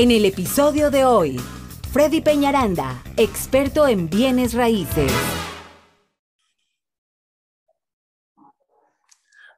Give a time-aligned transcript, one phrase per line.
[0.00, 1.40] En el episodio de hoy,
[1.90, 5.10] Freddy Peñaranda, experto en bienes raíces.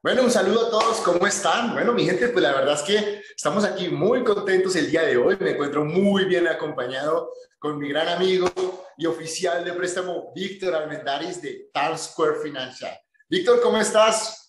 [0.01, 1.73] Bueno, un saludo a todos, ¿cómo están?
[1.73, 5.15] Bueno, mi gente, pues la verdad es que estamos aquí muy contentos el día de
[5.15, 5.37] hoy.
[5.39, 8.49] Me encuentro muy bien acompañado con mi gran amigo
[8.97, 12.99] y oficial de préstamo, Víctor Almendaris de Tal Square Financial.
[13.29, 14.40] Víctor, ¿cómo estás?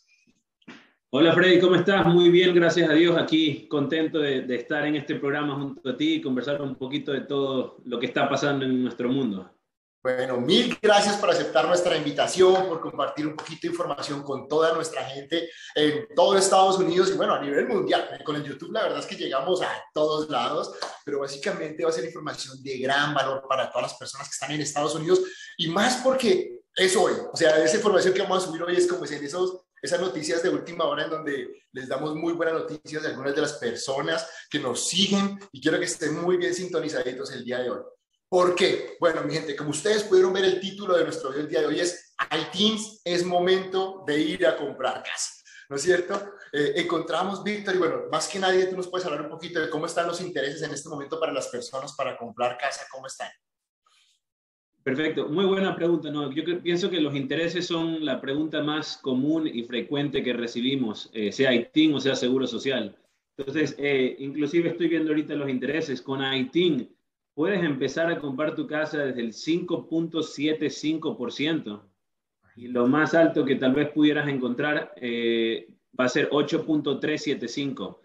[1.14, 2.06] Hola Freddy, ¿cómo estás?
[2.06, 3.18] Muy bien, gracias a Dios.
[3.18, 7.20] Aquí contento de, estar en este programa junto a ti y conversar un poquito de
[7.20, 9.50] todo lo que está pasando en nuestro mundo.
[10.02, 14.72] Bueno, mil gracias por aceptar nuestra invitación, por compartir un poquito de información con toda
[14.72, 18.08] nuestra gente en todo Estados Unidos y bueno, a nivel mundial.
[18.24, 20.74] Con el YouTube la verdad es que llegamos a todos lados,
[21.04, 24.52] pero básicamente va a ser información de gran valor para todas las personas que están
[24.52, 25.20] en Estados Unidos
[25.58, 27.12] y más porque es hoy.
[27.32, 30.42] O sea, esa información que vamos a subir hoy es como en esos esas noticias
[30.42, 34.28] de última hora en donde les damos muy buenas noticias de algunas de las personas
[34.48, 37.80] que nos siguen y quiero que estén muy bien sintonizaditos el día de hoy.
[38.28, 38.96] ¿Por qué?
[39.00, 41.66] Bueno, mi gente, como ustedes pudieron ver el título de nuestro video el día de
[41.66, 45.32] hoy es iTeens, es momento de ir a comprar casa.
[45.68, 46.32] ¿No es cierto?
[46.52, 49.68] Eh, encontramos, Víctor, y bueno, más que nadie, tú nos puedes hablar un poquito de
[49.68, 53.30] cómo están los intereses en este momento para las personas para comprar casa, ¿cómo están?
[54.82, 56.10] Perfecto, muy buena pregunta.
[56.34, 61.30] Yo pienso que los intereses son la pregunta más común y frecuente que recibimos, eh,
[61.30, 62.96] sea ITIN o sea Seguro Social.
[63.36, 66.90] Entonces, eh, inclusive estoy viendo ahorita los intereses con ITIN.
[67.34, 71.80] Puedes empezar a comprar tu casa desde el 5.75%
[72.56, 77.98] y lo más alto que tal vez pudieras encontrar eh, va a ser 8.375.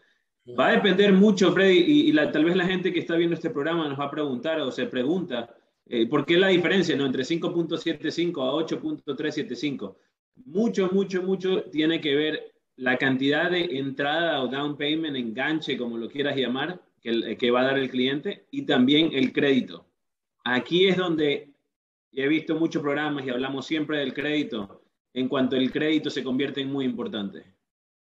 [0.57, 3.89] Va a depender mucho, Freddy, y, tal vez la gente que está viendo este programa
[3.89, 5.56] nos va a preguntar o se pregunta,
[5.89, 7.05] eh, ¿Por qué la diferencia no?
[7.05, 9.95] entre 5.75 a 8.375?
[10.45, 15.97] Mucho, mucho, mucho tiene que ver la cantidad de entrada o down payment, enganche, como
[15.97, 19.87] lo quieras llamar, que, que va a dar el cliente, y también el crédito.
[20.43, 21.53] Aquí es donde
[22.11, 26.61] he visto muchos programas y hablamos siempre del crédito, en cuanto el crédito se convierte
[26.61, 27.57] en muy importante.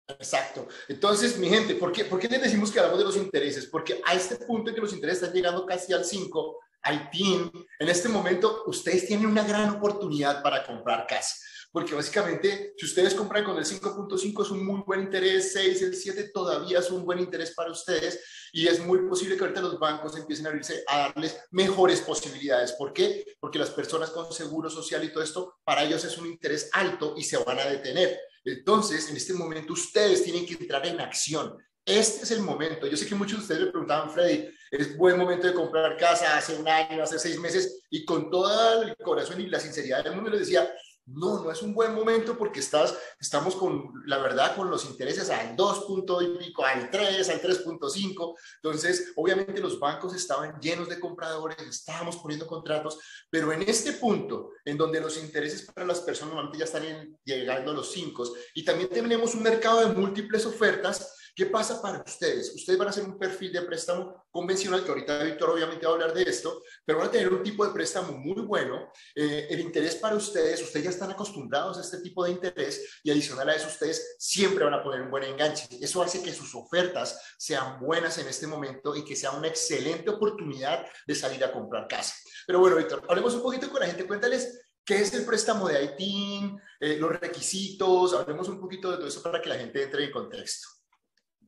[0.08, 0.68] Exacto.
[0.88, 3.66] Entonces, mi gente, ¿por qué, ¿por qué les decimos que hablamos de los intereses?
[3.66, 7.90] Porque a este punto en que los intereses están llegando casi al 5, Haití, en
[7.90, 11.36] este momento ustedes tienen una gran oportunidad para comprar casa.
[11.72, 15.94] Porque básicamente, si ustedes compran con el 5.5 es un muy buen interés, 6, el
[15.94, 19.78] 7 todavía es un buen interés para ustedes y es muy posible que ahorita los
[19.78, 22.72] bancos empiecen a abrirse a darles mejores posibilidades.
[22.74, 23.26] ¿Por qué?
[23.42, 27.16] Porque las personas con seguro social y todo esto, para ellos es un interés alto
[27.18, 28.18] y se van a detener.
[28.46, 31.58] Entonces, en este momento ustedes tienen que entrar en acción.
[31.86, 32.88] Este es el momento.
[32.88, 36.36] Yo sé que muchos de ustedes me preguntaban, Freddy, es buen momento de comprar casa
[36.36, 40.16] hace un año, hace seis meses, y con todo el corazón y la sinceridad del
[40.16, 40.68] mundo les decía,
[41.08, 45.30] no, no es un buen momento porque estás, estamos con, la verdad, con los intereses
[45.30, 45.86] al 2
[46.24, 48.36] y pico, al 3, al 3.5.
[48.56, 52.98] Entonces, obviamente los bancos estaban llenos de compradores, estábamos poniendo contratos,
[53.30, 57.70] pero en este punto, en donde los intereses para las personas normalmente ya están llegando
[57.70, 62.56] a los 5 y también tenemos un mercado de múltiples ofertas, ¿Qué pasa para ustedes?
[62.56, 65.96] Ustedes van a hacer un perfil de préstamo convencional, que ahorita Víctor obviamente va a
[65.96, 68.90] hablar de esto, pero van a tener un tipo de préstamo muy bueno.
[69.14, 73.12] Eh, el interés para ustedes, ustedes ya están acostumbrados a este tipo de interés y
[73.12, 75.68] adicional a eso, ustedes siempre van a poner un buen enganche.
[75.82, 80.10] Eso hace que sus ofertas sean buenas en este momento y que sea una excelente
[80.10, 82.16] oportunidad de salir a comprar casa.
[82.48, 84.08] Pero bueno, Víctor, hablemos un poquito con la gente.
[84.08, 86.56] Cuéntales ¿Qué es el préstamo de Haití?
[86.80, 90.12] Eh, los requisitos, hablemos un poquito de todo eso para que la gente entre en
[90.12, 90.75] contexto.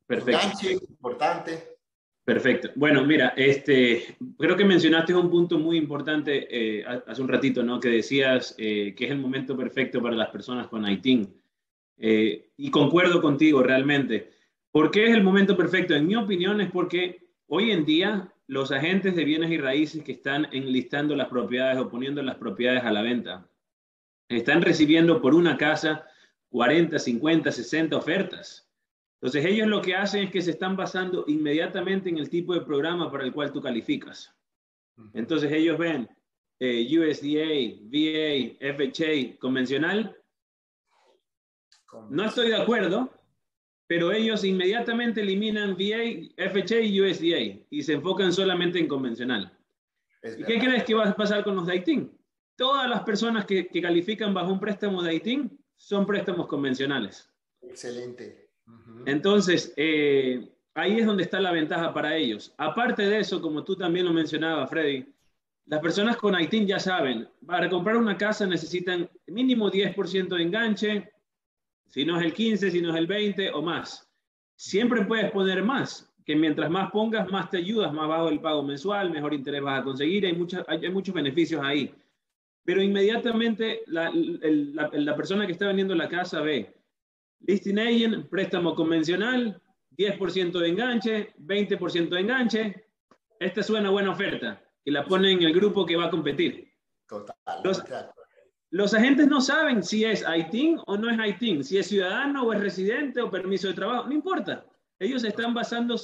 [0.07, 0.69] Perfecto.
[0.90, 1.78] importante.
[2.23, 2.69] Perfecto.
[2.75, 7.79] Bueno, mira, este, creo que mencionaste un punto muy importante eh, hace un ratito, ¿no?
[7.79, 11.34] Que decías eh, que es el momento perfecto para las personas con ITIN.
[11.97, 14.31] Eh, y concuerdo contigo realmente.
[14.72, 15.95] ¿Por qué es el momento perfecto?
[15.95, 20.13] En mi opinión es porque hoy en día los agentes de bienes y raíces que
[20.13, 23.50] están enlistando las propiedades o poniendo las propiedades a la venta,
[24.29, 26.06] están recibiendo por una casa
[26.50, 28.66] 40, 50, 60 ofertas.
[29.19, 32.61] Entonces ellos lo que hacen es que se están basando inmediatamente en el tipo de
[32.61, 34.33] programa para el cual tú calificas.
[35.13, 36.07] Entonces ellos ven
[36.59, 40.15] eh, USDA, VA, FHA convencional.
[42.09, 43.12] No estoy de acuerdo,
[43.88, 49.51] pero ellos inmediatamente eliminan VA, FHA y USDA y se enfocan solamente en convencional.
[50.24, 52.09] ¿Y qué crees que va a pasar con los de
[52.56, 57.31] Todas las personas que, que califican bajo un préstamo de ITIN son préstamos convencionales.
[57.62, 58.46] Excelente.
[59.05, 62.53] Entonces, eh, ahí es donde está la ventaja para ellos.
[62.57, 65.05] Aparte de eso, como tú también lo mencionabas, Freddy,
[65.65, 71.11] las personas con ITIN ya saben, para comprar una casa necesitan mínimo 10% de enganche,
[71.87, 74.09] si no es el 15, si no es el 20 o más.
[74.55, 78.63] Siempre puedes poner más, que mientras más pongas, más te ayudas, más bajo el pago
[78.63, 80.37] mensual, mejor interés vas a conseguir, hay,
[80.67, 81.93] hay, muchos beneficios ahí.
[82.63, 86.75] Pero inmediatamente la, la, persona que está vendiendo la casa ve,
[87.42, 89.62] listing agent, préstamo convencional,
[89.98, 92.86] 10% de enganche, 20% de enganche,
[93.39, 96.72] esta es una buena oferta, y la pone en el grupo que va a competir.
[97.07, 97.36] Total.
[98.69, 102.54] Los, agentes no saben si es ITIN o no es ITIN, si es ciudadano o
[102.54, 104.66] es residente o permiso de trabajo, no importa.
[105.00, 105.95] Ellos están basando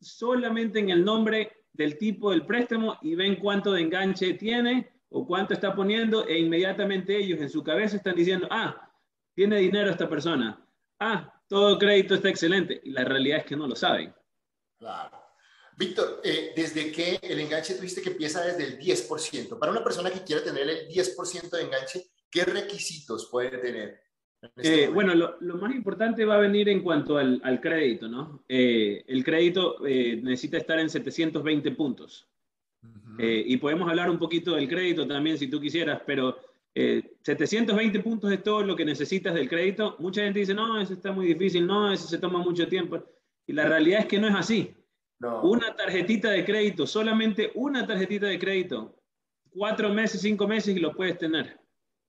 [0.00, 5.26] solamente en el nombre del tipo del préstamo y ven cuánto de enganche tiene o
[5.26, 8.90] cuánto está poniendo e inmediatamente ellos en su cabeza están diciendo, ah,
[9.34, 10.62] tiene dinero esta persona,
[11.00, 12.80] ah, todo crédito está excelente.
[12.84, 14.14] Y la realidad es que no lo saben.
[14.78, 15.22] Claro.
[15.76, 19.58] Víctor, eh, ¿desde qué el enganche tuviste que empieza desde el 10%?
[19.58, 24.00] Para una persona que quiera tener el 10% de enganche, ¿qué requisitos puede tener?
[24.56, 28.44] Este eh, bueno, lo, más importante va a venir en cuanto al, crédito, ¿no?
[28.48, 32.28] Eh, el crédito necesita estar en 720 puntos.
[33.18, 36.38] y podemos hablar un poquito del crédito también si tú quisieras, pero
[37.22, 39.96] 720 puntos es todo lo que necesitas del crédito.
[39.98, 43.02] Mucha gente dice, no, eso está muy difícil, no, eso se toma mucho tiempo.
[43.46, 44.74] Y la realidad es que no es así.
[45.42, 48.96] Una tarjetita de crédito, solamente una tarjetita de crédito.
[49.50, 51.60] Cuatro meses, cinco meses y lo puedes tener.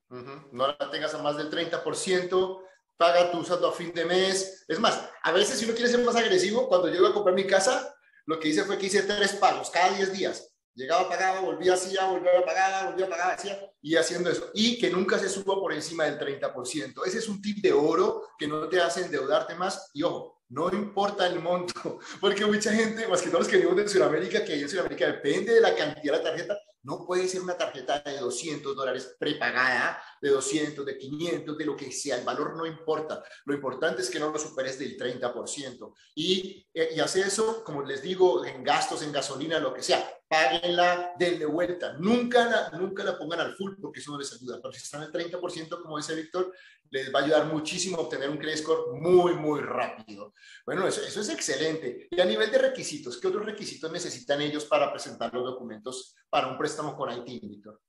[0.09, 2.61] No la tengas a más del 30%,
[2.97, 4.65] paga tu saldo a fin de mes.
[4.67, 7.45] Es más, a veces si uno quiere ser más agresivo, cuando llego a comprar mi
[7.45, 7.95] casa,
[8.25, 10.52] lo que hice fue que hice tres pagos cada 10 días.
[10.75, 14.49] Llegaba, pagaba, volvía, hacía, volvía, a pagar, volvía, a pagar, hacía, y haciendo eso.
[14.53, 17.05] Y que nunca se suba por encima del 30%.
[17.05, 19.91] Ese es un tip de oro que no te hace endeudarte más.
[19.93, 23.79] Y ojo, no importa el monto, porque mucha gente, más que todos los que vivimos
[23.79, 27.41] en Sudamérica, que en Sudamérica depende de la cantidad de la tarjeta, no puede ser
[27.41, 32.17] una tarjeta de 200 dólares prepagada, de 200, de 500, de lo que sea.
[32.17, 33.23] El valor no importa.
[33.45, 35.93] Lo importante es que no lo superes del 30%.
[36.15, 40.05] Y, eh, y hace eso, como les digo, en gastos, en gasolina, lo que sea.
[40.33, 41.93] Páguenla, denle vuelta.
[41.99, 44.59] Nunca la, nunca la pongan al full porque eso no les ayuda.
[44.59, 46.51] Pero si están al 30%, como dice Víctor,
[46.89, 50.33] les va a ayudar muchísimo a obtener un credit score muy, muy rápido.
[50.65, 52.07] Bueno, eso, eso es excelente.
[52.09, 56.47] Y a nivel de requisitos, ¿qué otros requisitos necesitan ellos para presentar los documentos para
[56.47, 57.79] un préstamo con IT, Víctor?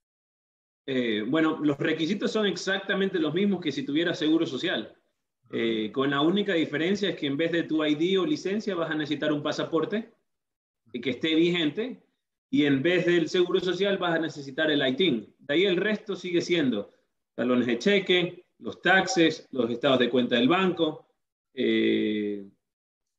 [0.87, 4.94] Eh, bueno, los requisitos son exactamente los mismos que si tuviera seguro social.
[5.50, 8.91] Eh, con la única diferencia es que en vez de tu ID o licencia vas
[8.91, 10.12] a necesitar un pasaporte
[10.93, 12.05] que esté vigente
[12.54, 15.34] y en vez del seguro social vas a necesitar el ITIN.
[15.40, 16.92] De ahí el resto sigue siendo
[17.34, 21.04] talones de cheque, los taxes, los estados de cuenta del banco.
[21.52, 22.48] Eh,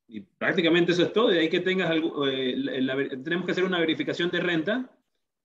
[0.08, 1.28] y prácticamente eso es todo.
[1.28, 4.90] De ahí que tengas algo, tenemos que hacer una verificación de renta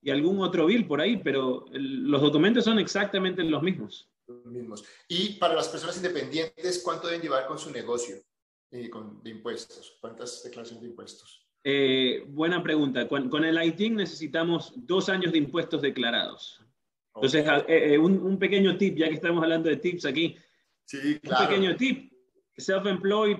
[0.00, 4.08] y algún otro bill por ahí, pero los documentos son exactamente los mismos.
[4.26, 4.84] Los mismos.
[5.06, 8.16] Y para las personas independientes, ¿cuánto deben llevar con su negocio
[8.70, 9.98] eh, con, de impuestos?
[10.00, 11.41] ¿Cuántas declaraciones de impuestos?
[11.64, 13.06] Eh, buena pregunta.
[13.08, 16.60] Con, el ITIN necesitamos dos años de impuestos declarados.
[17.14, 20.36] Entonces, eh, un, un, pequeño tip, ya que estamos hablando de tips aquí.
[20.84, 21.44] Sí, claro.
[21.44, 22.12] Un pequeño tip.
[22.56, 23.38] Self-employed,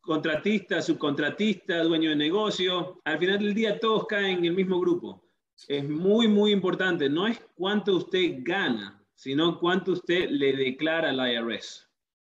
[0.00, 3.00] contratista, subcontratista, dueño de negocio.
[3.04, 5.22] Al final del día todos caen en el mismo grupo
[5.68, 7.08] es muy, muy importante.
[7.08, 11.88] No es cuánto usted gana, sino cuánto usted le declara al IRS.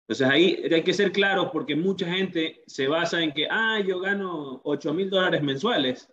[0.03, 4.01] Entonces ahí hay que ser claro porque mucha gente se basa en que, ah, yo
[4.01, 6.13] gano 8 mil dólares mensuales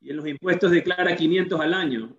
[0.00, 2.16] y en los impuestos declara 500 al año.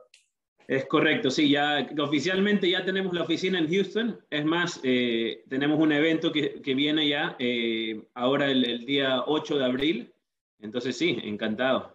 [0.66, 4.20] Es correcto, sí, ya oficialmente ya tenemos la oficina en Houston.
[4.28, 9.22] Es más, eh, tenemos un evento que, que viene ya eh, ahora el, el, día
[9.26, 10.14] 8 de abril.
[10.58, 11.94] Entonces, sí, encantado.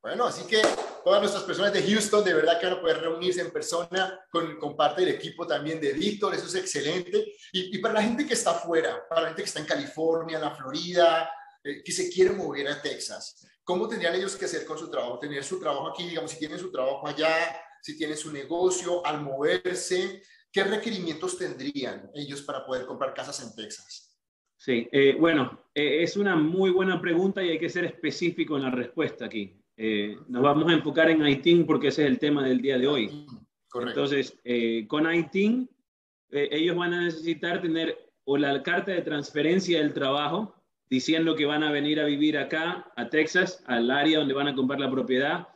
[0.00, 0.62] Bueno, así que
[1.02, 4.56] todas nuestras personas de Houston de verdad que van a poder reunirse en persona con,
[4.56, 7.32] con parte del equipo también de Víctor, eso es excelente.
[7.52, 10.36] Y, y, para la gente que está afuera, para la gente que está en California,
[10.36, 11.28] en la Florida,
[11.66, 15.18] eh, que se quiere mover a Texas, ¿cómo tendrían ellos que hacer con su trabajo?
[15.18, 19.22] Tener su trabajo aquí, digamos, si tienen su trabajo allá, si tienen su negocio, al
[19.22, 24.06] moverse, ¿qué requerimientos tendrían ellos para poder comprar casas en Texas?
[24.56, 28.62] Sí, eh, bueno, eh, es una muy buena pregunta y hay que ser específico en
[28.62, 29.60] la respuesta aquí.
[29.76, 32.88] Eh, nos vamos a enfocar en ITIN porque ese es el tema del día de
[32.88, 33.26] hoy.
[33.68, 34.04] Correcto.
[34.04, 34.38] Entonces,
[34.88, 35.68] con ITIN,
[36.30, 40.54] ellos van a necesitar tener o la carta de transferencia del trabajo
[40.88, 44.54] diciendo que van a venir a vivir acá, a Texas, al área donde van a
[44.54, 45.48] comprar la propiedad,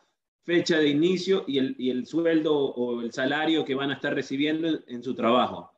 [0.45, 4.15] fecha de inicio y el, y el sueldo o el salario que van a estar
[4.15, 5.73] recibiendo en su trabajo.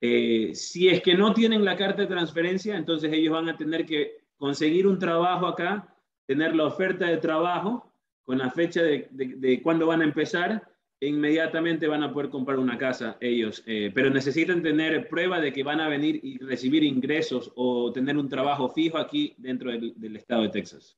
[0.00, 3.86] Eh, si es que no tienen la carta de transferencia, entonces ellos van a tener
[3.86, 5.94] que conseguir un trabajo acá,
[6.26, 7.92] tener la oferta de trabajo
[8.24, 12.58] con la fecha de, de, de cuándo van a empezar inmediatamente van a poder comprar
[12.58, 16.84] una casa ellos, eh, pero necesitan tener prueba de que van a venir y recibir
[16.84, 20.96] ingresos o tener un trabajo fijo aquí dentro del, del estado de Texas.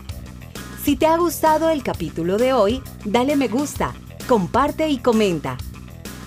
[0.83, 3.93] Si te ha gustado el capítulo de hoy, dale me gusta,
[4.27, 5.57] comparte y comenta.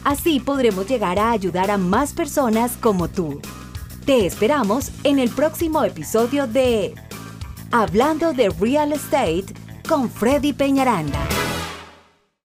[0.04, 3.40] Así podremos llegar a ayudar a más personas como tú.
[4.06, 6.94] Te esperamos en el próximo episodio de
[7.72, 9.46] Hablando de Real Estate
[9.88, 11.18] con Freddy Peñaranda.